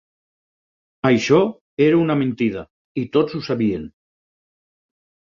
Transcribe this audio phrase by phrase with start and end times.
[1.09, 1.41] Això
[1.87, 2.63] era una mentida,
[3.03, 3.85] i tots ho sabien.